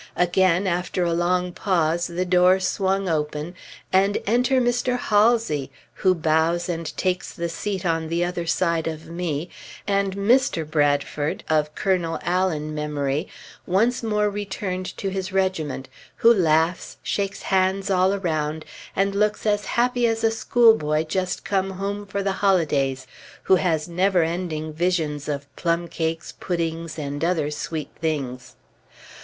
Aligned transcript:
Again, 0.17 0.65
after 0.65 1.03
a 1.03 1.13
long 1.13 1.51
pause, 1.53 2.07
the 2.07 2.25
door 2.25 2.59
swung 2.59 3.07
open, 3.07 3.53
and 3.93 4.17
enter 4.25 4.59
Mr. 4.59 4.97
Halsey, 4.97 5.69
who 5.93 6.15
bows 6.15 6.67
and 6.67 6.97
takes 6.97 7.31
the 7.31 7.47
seat 7.49 7.85
on 7.85 8.09
the 8.09 8.25
other 8.25 8.47
side 8.47 8.87
of 8.87 9.05
me, 9.05 9.47
and 9.85 10.15
Mr. 10.17 10.67
Bradford, 10.67 11.43
of 11.51 11.75
Colonel 11.75 12.17
Allen 12.23 12.73
memory, 12.73 13.27
once 13.67 14.01
more 14.01 14.27
returned 14.27 14.87
to 14.97 15.09
his 15.11 15.31
regiment, 15.31 15.87
who 16.15 16.33
laughs, 16.33 16.97
shakes 17.03 17.43
hands 17.43 17.91
all 17.91 18.11
around, 18.11 18.65
and 18.95 19.13
looks 19.13 19.45
as 19.45 19.65
happy 19.65 20.07
as 20.07 20.23
a 20.23 20.31
schoolboy 20.31 21.03
just 21.03 21.45
come 21.45 21.69
home 21.69 22.07
for 22.07 22.23
the 22.23 22.33
holidays, 22.41 23.05
who 23.43 23.57
has 23.57 23.87
never 23.87 24.23
ending 24.23 24.73
visions 24.73 25.29
of 25.29 25.45
plumcakes, 25.55 26.31
puddings, 26.39 26.97
and 26.97 27.23
other 27.23 27.51
sweet 27.51 27.91
things. 28.01 28.55